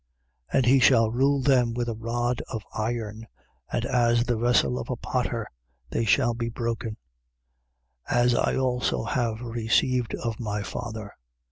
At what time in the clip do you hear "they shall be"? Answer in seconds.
5.91-6.49